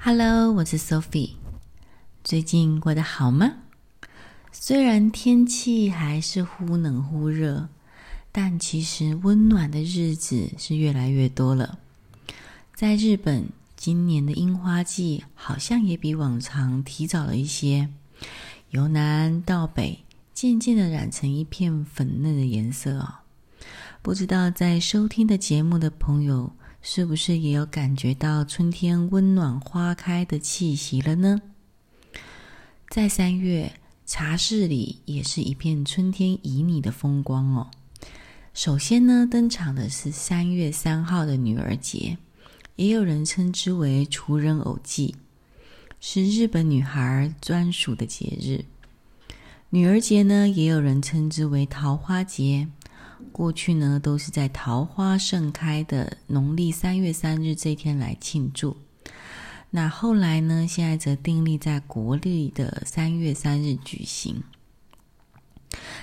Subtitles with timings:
[0.00, 1.32] Hello，我是 Sophie。
[2.22, 3.54] 最近过得好吗？
[4.52, 7.68] 虽然天气还是忽冷忽热，
[8.30, 11.80] 但其实温暖的日子是越来越多了。
[12.76, 17.88] 在日本，今年的樱花季好像也比往常提早了一些，
[18.70, 23.14] 由南到北，渐渐的染成一片粉嫩的颜色哦。
[24.00, 31.42] 不知道在收听的节目的朋友，是不是也有感觉到春天温暖花开的气息了呢？
[32.88, 33.72] 在三月，
[34.06, 37.70] 茶室里也是一片春天旖旎的风光哦。
[38.54, 42.16] 首先呢，登场的是三月三号的女儿节，
[42.76, 45.14] 也有人称之为雏人偶祭，
[46.00, 48.64] 是日本女孩专属的节日。
[49.70, 52.68] 女儿节呢，也有人称之为桃花节。
[53.32, 58.76] 过去呢，都是在桃花盛开的农历三月三日这一天来庆祝。
[59.70, 64.42] 那后来呢，现在则订立在国历的三月三日举行。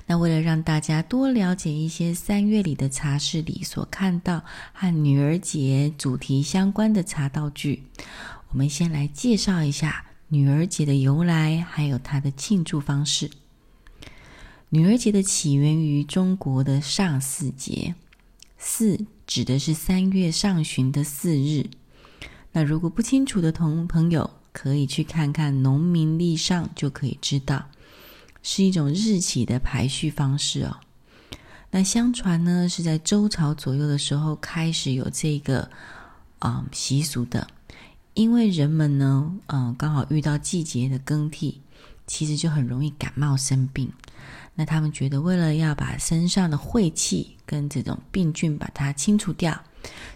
[0.05, 7.83] 那为了让大家多了解一些三月里的茶室里所看到和女儿节主题相关的茶道具，
[8.49, 13.31] 我们先来介绍一下女儿节的由来，还有它的庆祝方式。
[14.69, 17.95] 女儿节的起源于中国的上巳节，
[18.57, 21.69] 巳指的是三月上旬的巳日。
[22.51, 27.69] 那如果不清楚的同朋友，可以去看看农民历上，就可以知道，
[28.41, 30.77] 是一种日期的排序方式哦。
[31.71, 35.69] 那相传呢，是在周朝左右的时候开始有这个
[36.39, 37.47] 啊、嗯、习俗的，
[38.13, 41.61] 因为人们呢，嗯，刚好遇到季节的更替，
[42.07, 43.91] 其实就很容易感冒生病。
[44.53, 49.61] 那他们觉得，为了要把身上的晦气跟这种病菌把它清除掉，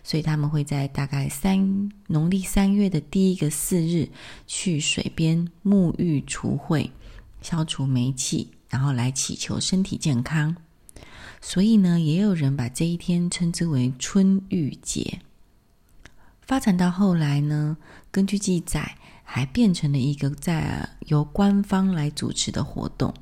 [0.01, 4.09] 所以他们会在大概三农历三月的第一个巳日
[4.47, 6.89] 去水边沐浴除晦，
[7.41, 10.55] 消除霉气，然后来祈求身体健康。
[11.41, 15.19] 所以呢，也有人把这一天称之为春浴节。
[16.41, 17.77] 发展到后来呢，
[18.09, 18.97] 根据记载，
[19.31, 23.13] 还变成了一个在由官方来主持的活动。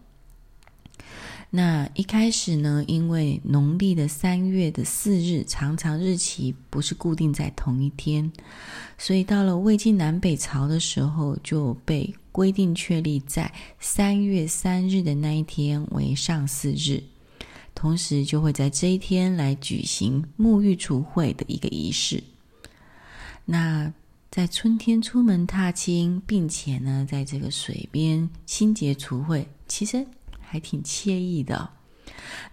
[1.49, 8.31] 那一开始呢，因为农历的三月的四日常常日期不是固定在同一天，
[8.97, 17.03] 所以到了魏晋南北朝的时候，就被规定确立在三月三日的那一天为上巳日，
[17.75, 22.23] 同时就会在这一天来举行沐浴除晦的一个仪式。
[23.43, 23.91] 那
[24.29, 30.05] 在春天出门踏青，并且呢，在这个水边清洁除秽，其实。
[30.49, 31.69] 还挺惬意的。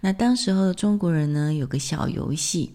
[0.01, 2.73] 那当时候的中国人呢，有个小游戏，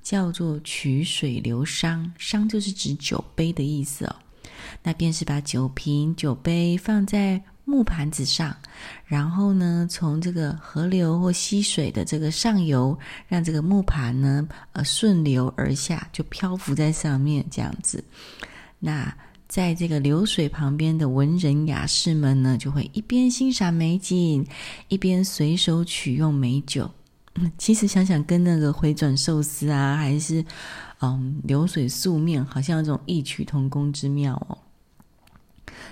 [0.00, 4.14] 叫做曲水流觞”，“觞就是指酒杯的意思哦。
[4.84, 8.56] 那便是把酒瓶、酒杯放在木盘子上，
[9.06, 12.98] 然后呢，从这个河流或溪水的这个上游，
[13.28, 18.02] 让这个木盘呢，呃，顺流而下，就漂浮在上面这样子。
[18.78, 19.14] 那。
[19.50, 24.46] 在这个流水旁边的文人雅士们呢，就会一边欣赏美景，
[24.86, 26.88] 一边随手取用美酒。
[27.58, 30.44] 其实想想，跟那个回转寿司啊，还是
[31.00, 34.56] 嗯流水素面，好像有这种异曲同工之妙哦。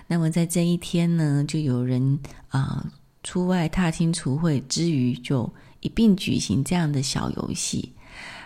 [0.06, 2.18] 那么在这一天呢，就有人
[2.48, 2.84] 啊、
[3.22, 7.92] 出外踏青除晦之余，就一并举行这样的小游戏。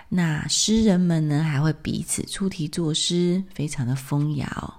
[0.09, 4.75] 那诗人们呢，还会彼此出题作诗，非常的风雅哦。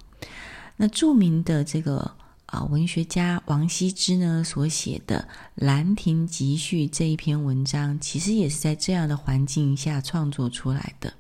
[0.76, 2.12] 那著名的这个
[2.46, 11.12] 啊文学家王羲之呢，所写的《兰亭集序》这一篇文章，其实也是在这样的环境下创作出来的。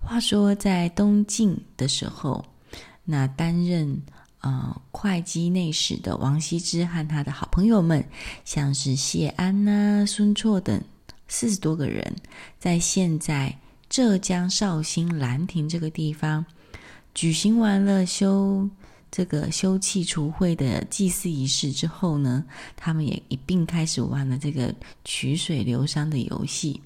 [0.00, 2.44] 话说在东晋的时候，
[3.04, 4.02] 那担任
[4.42, 8.04] 呃会稽内史的王羲之和他的好朋友们，
[8.44, 10.80] 像是谢安呐、孙绰等
[11.26, 12.14] 四十多个人，
[12.58, 13.58] 在现在
[13.88, 16.44] 浙江绍兴兰亭这个地方。
[17.14, 18.68] 举行完了修
[19.10, 22.42] 这个修葺除晦的祭祀仪式之后呢，
[22.74, 24.74] 他们也一并开始玩了这个
[25.04, 26.80] 曲水流觞的游戏。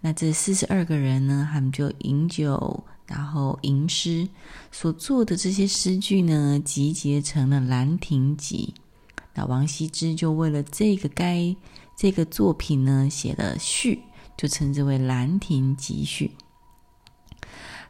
[0.00, 4.28] 那这四十二个人呢，他们就饮酒，然后吟诗，
[4.70, 8.74] 所做的这些诗句呢，集结成了《兰亭集》。
[9.34, 11.54] 那王羲之就为了这个该
[11.96, 14.02] 这个作品呢，写了序，
[14.36, 16.30] 就称之为《兰亭集序》。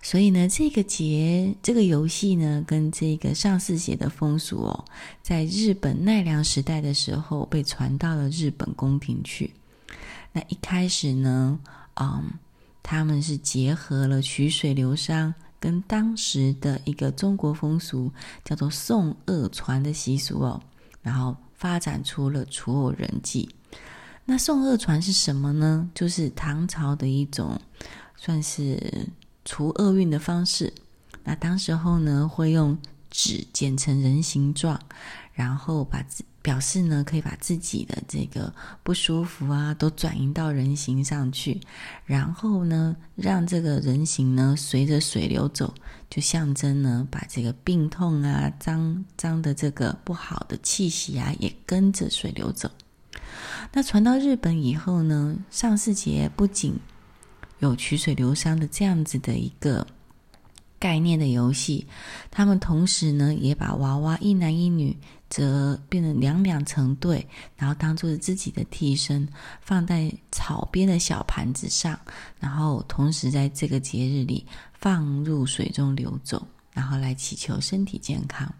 [0.04, 4.84] 所以呢，这个节这个游戏呢，跟这个上巳节的风俗哦，
[5.22, 9.52] 在日本奈良时代的时候被传到了日本宫廷去。
[10.32, 11.60] 那一开始呢，
[12.00, 12.32] 嗯，
[12.82, 18.12] 他们是结合了曲水流觞跟当时的一个中国风俗
[18.44, 20.60] 叫做送恶传的习俗哦，
[21.00, 23.48] 然后发展出了除偶人祭。
[24.24, 25.88] 那送恶传是什么呢？
[25.94, 27.60] 就是唐朝的一种
[28.16, 29.08] 算是
[29.44, 30.72] 除厄运的方式。
[31.24, 32.76] 那当时候呢，会用
[33.10, 34.80] 纸剪成人形状，
[35.32, 38.52] 然后把自表示呢，可以把自己的这个
[38.82, 41.60] 不舒服啊，都转移到人形上去，
[42.04, 45.72] 然后呢，让这个人形呢随着水流走，
[46.10, 52.68] 就象征呢，把这个病痛啊、脏脏的这个不好的气息啊，也跟着水流走。
[53.72, 56.74] 那传到日本以后呢，上巳节不仅
[57.60, 59.86] 有取水流觞的这样子的一个。
[60.78, 61.86] 概念的游戏，
[62.28, 64.96] 他们同时呢也把娃娃一男一女
[65.32, 67.26] 则变成两两成对，
[67.56, 69.26] 然后当做自己的替身，
[69.62, 71.98] 放在草边的小盘子上，
[72.38, 78.54] 然后同时在这个节日里放入水中流走，然后来祈求身体健康。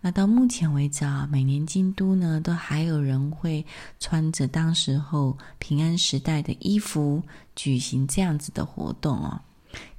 [0.00, 3.66] 那到目前为止啊，每年京都呢都还有人会
[3.98, 7.20] 穿着当时候平安时代的衣服
[7.56, 9.40] 举行这样子的活动哦。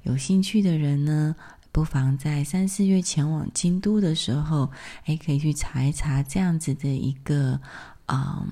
[0.04, 1.36] 有兴趣的人呢，
[1.72, 4.70] 不妨在三四月前往京都的时候，
[5.06, 7.58] 哎，可以去查一查这样子的一个，
[8.08, 8.46] 嗯，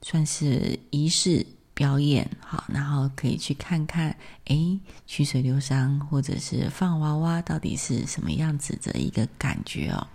[0.00, 4.16] 算是仪式表演，好，然后可以去看看，
[4.46, 10.06] 哎，曲水流觞或者是放娃娃到底是什么样子的一个感觉哦。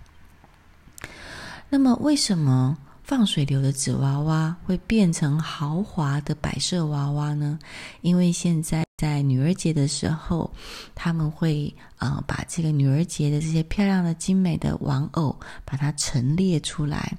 [1.70, 7.60] 那么，为什么放水流的纸娃娃会变成豪华的摆设娃娃呢？
[8.00, 8.84] 因为现在。
[9.02, 10.48] 在女儿节的时候，
[10.94, 17.12] 他们会呃把这个女儿节的这些漂亮的、精美的玩偶，把它陈列出来。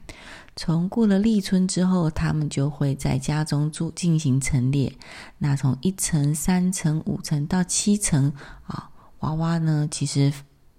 [0.56, 4.90] 从过了立春之后，他们就会在家中做进行陈列。
[5.38, 8.32] 那从一层、三层、五层到七层
[8.66, 8.90] 啊，
[9.20, 10.32] 娃娃呢，其实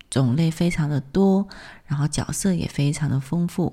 [0.09, 1.47] 种类非常的多，
[1.85, 3.71] 然后角色也非常的丰富。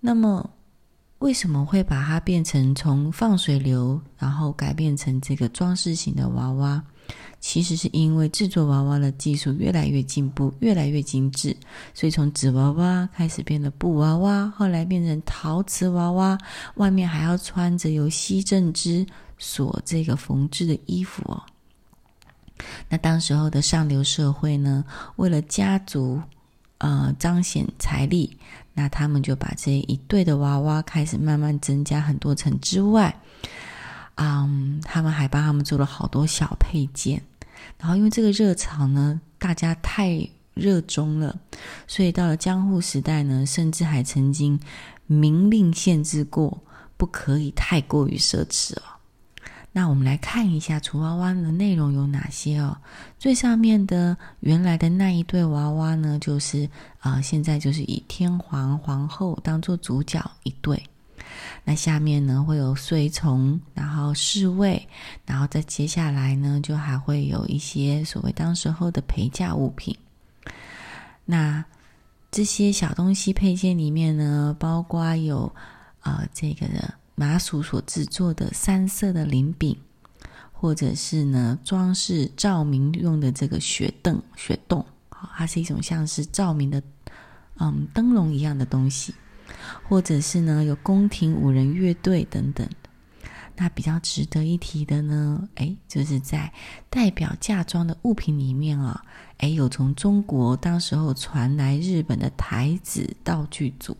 [0.00, 0.48] 那么。
[1.18, 6.82] 为什么会把它变成从放水流，然后改变成这个装饰型的娃娃？
[7.40, 11.56] 其实是因为制作娃娃的技术越来越进步，越来越精致，
[11.94, 16.36] 所以从纸娃娃开始变得布娃娃，后来变成陶瓷娃娃，
[16.74, 19.06] 外面还要穿着由西正织
[19.38, 21.42] 所这个缝制的衣服哦。
[22.88, 24.84] 那当时候的上流社会呢，
[25.16, 26.20] 为了家族。
[26.78, 28.36] 呃，彰显财力，
[28.76, 33.18] 那他们就把这一对的娃娃开始慢慢增加很多层之外，
[34.16, 37.22] 嗯，他们还帮他们做了好多小配件。
[37.78, 41.34] 然后因为这个热潮呢，大家太热衷了，
[41.86, 44.60] 所以到了江户时代呢，甚至还曾经
[45.06, 46.62] 明令限制过，
[46.98, 48.95] 不可以太过于奢侈哦。
[49.76, 52.74] 那我们来看一下厨娃娃的内容有哪些哦。
[53.18, 56.64] 最上面的原来的那一对娃娃呢，就是
[56.98, 60.82] 啊、呃，现在就是以天皇皇后当做主角一对。
[61.62, 64.82] 那下面呢会有随从，然后侍卫，
[65.26, 69.94] 然后再接下来呢就还会有一些所谓当时候的陪嫁物品。
[71.26, 71.62] 那
[72.30, 75.52] 这些小东西配件里面呢，包括有
[76.00, 76.94] 啊、呃、这个的。
[77.16, 79.76] 麻薯所制作的三色的灵饼，
[80.52, 86.82] 或者是呢装饰照明用的这个雪灯、雪洞，它是一种像是照明的
[87.58, 89.14] 嗯灯笼一样的东西，
[89.88, 92.68] 或者是呢有宫廷五人乐队等等。
[93.58, 96.52] 那比较值得一提的呢，哎，就是在
[96.90, 99.02] 代表嫁妆的物品里面啊，
[99.38, 103.96] 哎，有从中国当时候传来日本的台子道具组。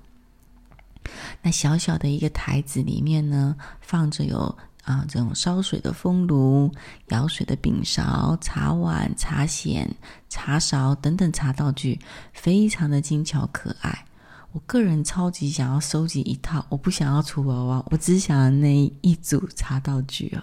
[1.42, 6.70] 那小小的一个台子里面呢，放着有啊这种烧水的风炉、
[7.08, 9.88] 舀水的柄勺、茶碗、茶筅、
[10.28, 12.00] 茶勺等等茶道具，
[12.32, 14.06] 非常的精巧可爱。
[14.52, 20.42] 我个人超级想要收集一套，我不想要厨娃娃，我只想要那一组茶道具哦。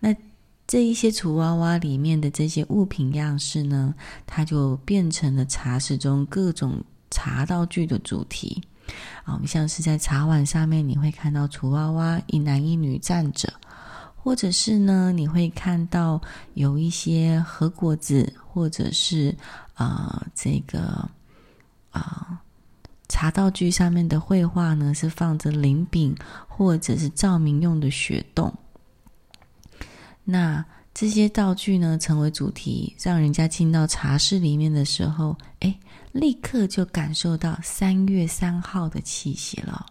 [0.00, 0.14] 那
[0.66, 3.94] 这一些厨娃娃里面的这些物品样式呢，
[4.26, 8.62] 它就变成了茶室中各种茶道具的主题。
[9.24, 13.52] 啊，我们像是在茶碗上面，你会看到厨娃娃一男一女站着，
[14.16, 16.20] 或者是呢，你会看到
[16.54, 19.36] 有一些和果子，或者是
[19.74, 21.08] 啊、这个
[21.90, 22.40] 啊、
[23.08, 26.14] 茶道具上面的绘画呢，是放着灵饼，
[26.48, 28.52] 或者是照明用的雪洞。
[30.24, 35.74] 那这些道具呢，成为主题，让人家进到茶室里面的时候，哎。
[36.12, 39.86] 立刻就感受到三月三号的气息了。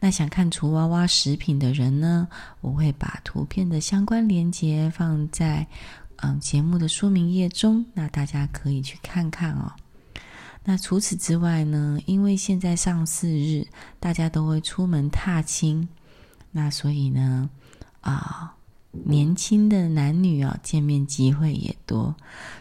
[0.00, 2.26] 那想看厨娃娃食品的人呢，
[2.60, 5.66] 我会把图片的相关链接放在
[6.16, 9.72] 嗯节目的说明页中，那大家可以去看看哦。
[10.64, 13.66] 那除此之外呢，因为现在上巳日，
[14.00, 15.88] 大家都会出门踏青，
[16.50, 17.48] 那所以呢，
[18.00, 18.56] 啊，
[18.92, 22.14] 年轻的男女啊，见面机会也多，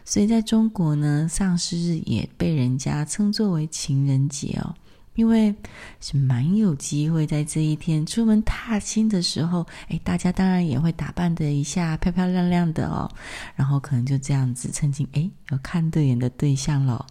[0.05, 4.73] 所以在中国呢，上巳日也被人家称作为情人节哦，
[5.15, 5.53] 因为
[5.99, 13.11] 是蛮有机会在这一天出门踏青的时候，诶，大家当然也会打扮的一下漂漂亮亮的哦，
[13.55, 17.05] 然后可能就这样子曾经诶，有看对眼的对象了。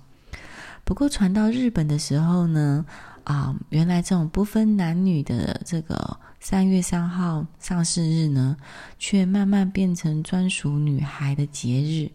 [0.83, 2.85] 不过传到日本的时候呢，
[3.25, 8.57] 啊，原来这种不分男女的这个三月三号上市日呢，
[8.99, 12.11] 却慢慢变成专属女孩的节日，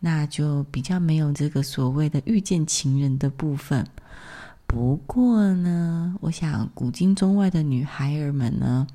[0.00, 3.86] 那就比较没有这个所谓的遇见情人的部分。
[4.66, 8.86] 不过呢，我想古今中外的女孩儿们呢，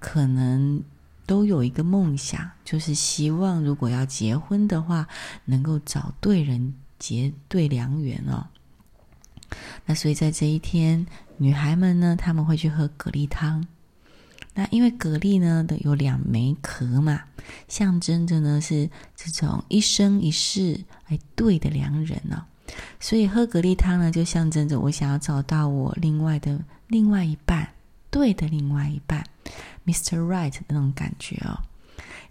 [0.00, 0.82] 可能
[1.24, 5.06] 都有一个梦想，就是希望如果要结婚的话，
[5.44, 6.74] 能够找对人。
[6.98, 8.46] 结对良缘哦，
[9.86, 11.04] 那所以在这一天，
[11.36, 13.66] 女孩们呢，她们会去喝蛤蜊汤。
[14.54, 17.22] 那因为蛤蜊呢的有两枚壳嘛，
[17.68, 22.44] 象征着呢是这种一生一世哎对的良人哦。
[23.00, 27.68] 所以喝蛤蜊汤呢，就象征着我想要找到我另外的另外一半，
[28.10, 29.24] 对的另外一半
[29.86, 30.18] ，Mr.
[30.18, 31.58] Right 那种感觉哦。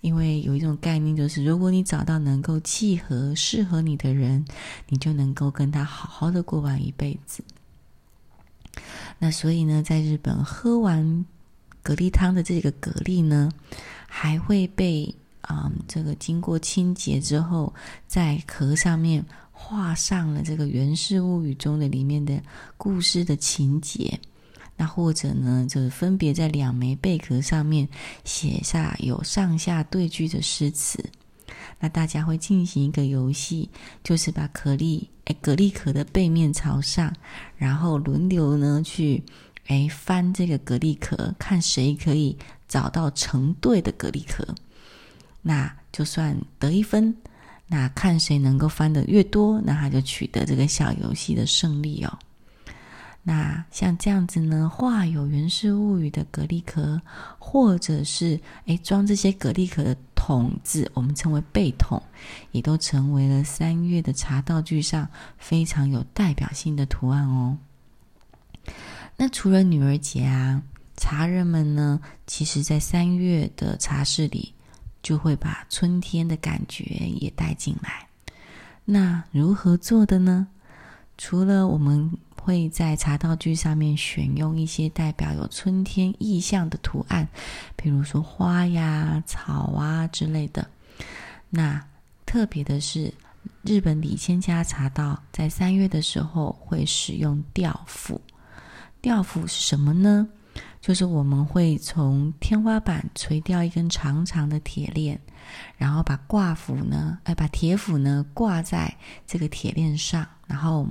[0.01, 4.43] 因为有一种概念，就是如果你找到能够契合、适合你的人，
[4.89, 7.43] 你就能够跟他好好的过完一辈子。
[9.19, 11.23] 那所以呢，在日本喝完
[11.83, 13.51] 蛤蜊汤的这个蛤蜊呢，
[14.07, 17.73] 还会被啊、嗯、这个经过清洁之后，
[18.07, 22.41] 在壳上面画上了这个《源氏物语》中的里面的
[22.77, 24.19] 故事的情节。
[24.77, 27.87] 那或者呢，就是分别在两枚贝壳上面
[28.23, 31.03] 写下有上下对句的诗词。
[31.79, 33.69] 那大家会进行一个游戏，
[34.03, 37.13] 就是把蛤蜊，哎，蛤蜊壳的背面朝上，
[37.57, 39.23] 然后轮流呢去，
[39.71, 42.37] 哎，翻这个蛤蜊壳，看谁可以
[42.67, 44.45] 找到成对的蛤蜊壳，
[45.41, 47.15] 那就算得一分。
[47.67, 52.19] 那看谁能够翻得越多，那他就取得这个小游戏的胜利哦。
[53.23, 57.01] 那像这样子呢，画有《源氏物语》的蛤蜊壳，
[57.39, 62.03] 或者是诶装这些蛤蜊壳的桶子，我们称为贝桶，
[62.51, 67.57] 也都成为了三月的茶道具上非常有代表性的图案哦。
[69.21, 70.63] 那除了女儿节啊，
[70.97, 74.51] 茶人们呢，其实在三月的茶室里，
[75.03, 76.85] 就会把春天的感觉
[77.19, 78.07] 也带进来。
[78.83, 80.47] 那如何做的呢？
[81.19, 87.27] 除了我们会在茶道具上面选用一些代表有春天意象的图案，
[87.75, 90.67] 比如说花呀、草啊之类的。
[91.51, 91.79] 那
[92.25, 93.13] 特别的是，
[93.61, 98.19] 日本李千家茶道在三月的时候会使用吊幅。
[99.01, 100.27] 吊斧是什么呢？
[100.79, 105.19] 就是我们会从天花板垂吊一根长长的铁链，
[105.77, 108.95] 然后把挂斧呢，哎，把铁斧呢挂在
[109.27, 110.87] 这个铁链上，然后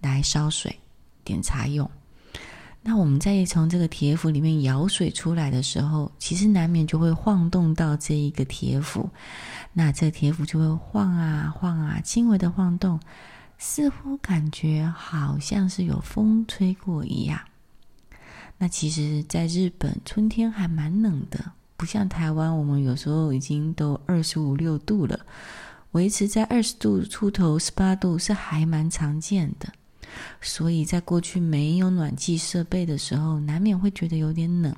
[0.00, 0.78] 来烧水。
[1.24, 1.90] 点茶用，
[2.82, 9.08] 那我们在从这个铁釜里面舀水出来的时候，其实难免就会晃动到这一个铁斧，
[9.72, 13.00] 那这铁斧就会晃啊晃啊，轻微的晃动，
[13.56, 17.40] 似乎感觉好像是有风吹过一样。
[18.64, 25.20] 那其实，在日本春天还蛮冷的，不像台湾，我们有时候已经都二十五六度了，
[25.90, 29.70] 维持在二十度出头、十八度是还蛮常见的。
[30.40, 34.74] 所以在过去没有暖气设备的时候，难免会觉得有点冷。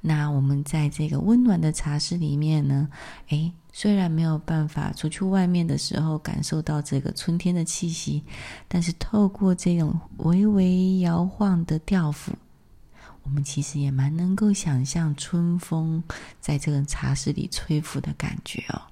[0.00, 2.88] 那我们在这个温暖的茶室里面呢，
[3.28, 8.24] 诶，虽然没有办法出去外面的时候感受到这个春天的气息，
[8.68, 12.32] 但是透过这种微微摇晃的调釜，
[13.22, 16.02] 我们其实也蛮能够想象春风
[16.40, 18.82] 在这个茶室里吹拂的感觉哦。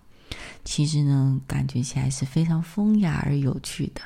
[0.64, 4.00] 其实呢，感觉起来是非常风雅而有趣的。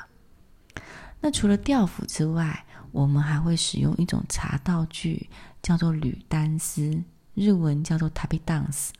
[1.20, 5.28] 那除了调釜之外，我们还会使用一种茶道具，
[5.64, 7.02] 叫做铝箪丝，
[7.32, 8.90] 日文叫做 tabi dance。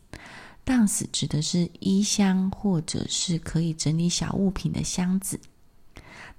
[0.65, 5.39] dance 指的是衣箱或者是可以整理小物品的箱子。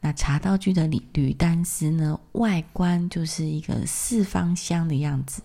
[0.01, 5.44] 那茶道具的铝铝箪丝呢，外观就是一个四方箱的样子。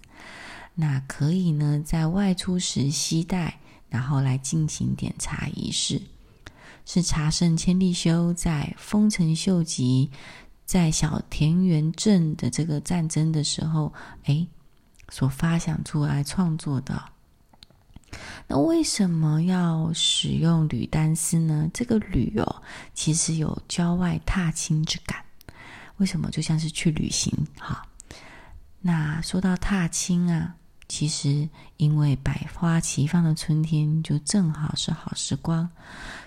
[0.75, 3.61] 那可以呢，在外出时携带，
[3.91, 6.01] 然后来进行点茶仪式。
[6.87, 10.11] 是茶圣千利休在丰臣秀吉
[10.65, 13.93] 在小田园镇的这个战争的时候，
[14.25, 14.47] 哎，
[15.11, 17.03] 所发想出来创作的。
[18.47, 21.71] 那为什么要使用铝单丝呢？
[21.75, 22.63] 这个铝哦，
[22.95, 25.25] 其实有郊外踏青之感。
[25.99, 26.31] 为什么？
[26.31, 27.87] 就像是去旅行哈。
[28.81, 30.57] 那说到踏青啊，
[30.89, 35.69] 其实因为百花齐放的春天就正好是好时光，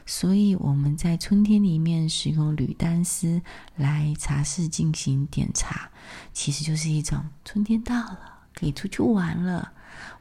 [0.06, 3.42] 所以我们在春天里面使用铝单丝
[3.76, 5.90] 来茶室进行点茶，
[6.32, 9.72] 其实就是一种春天到了，可以出去玩了，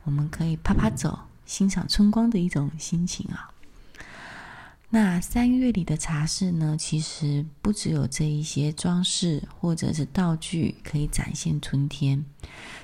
[0.04, 3.50] 我们可以趴趴走，欣赏春光的一种心情啊。
[4.94, 12.22] 那三月里的茶室呢，其实不只有这一些装饰或者是道具可以展现春天，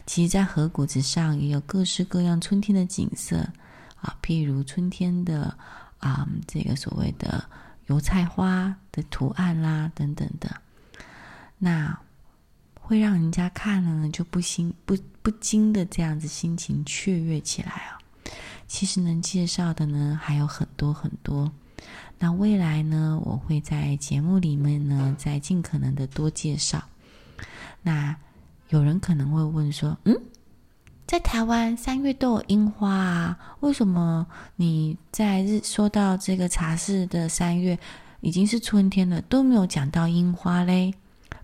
[0.07, 3.47] 其实，在河谷子上也有各式各样春天的景色
[4.01, 5.55] 啊，譬如春天的
[5.99, 7.45] 啊，这个所谓的
[7.89, 10.63] 油菜花的图案啦，等等的，
[11.59, 11.99] 那
[12.89, 17.99] 会让人家看了呢就不心不不禁的这样子心情雀跃起来啊。
[18.67, 21.53] 其实能介绍的呢还有很多很多。
[22.19, 26.83] 那未来呢，我会在节目里面呢，再尽可能的多介绍。
[27.83, 28.17] 那
[28.71, 30.17] 有人可能会问说，嗯，
[31.07, 34.27] 在台湾三月都有樱花啊，为什么
[34.57, 37.79] 你在日说到这个茶室的三月
[38.21, 40.93] 已经是春天了，都没有讲到樱花嘞？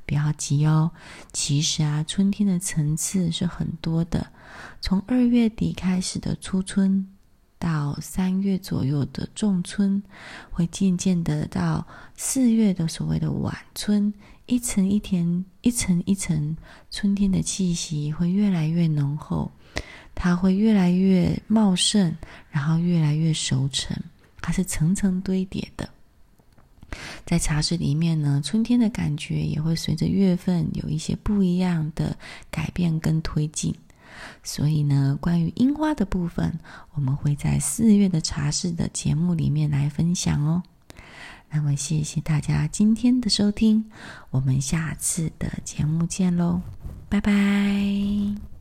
[0.06, 0.90] 不要急哦，
[1.32, 4.26] 其实啊，春天的层次是很多的，
[4.80, 7.06] 从二月底开始的初春。
[7.56, 10.02] 到三月左右的仲春，
[10.50, 14.12] 会渐渐的到四月的所谓的晚春，
[14.44, 16.54] 一层一层一层一层，
[16.90, 19.50] 春天的气息会越来越浓厚，
[20.14, 22.14] 它会越来越茂盛，
[22.50, 23.96] 然后越来越熟成，
[24.42, 25.88] 它是层层堆叠的。
[27.24, 32.16] 在茶室里面呢，春天的感觉也会随着月份有一些不一样的
[32.50, 33.74] 改变跟推进。
[34.42, 36.58] 所以呢，关于樱花的部分，
[36.92, 40.62] 我们会在四月的茶室的节目里面来分享哦。
[41.50, 43.84] 那么，谢谢大家今天的收听，
[44.30, 46.60] 我们下次的节目见喽，
[47.08, 48.53] 拜拜。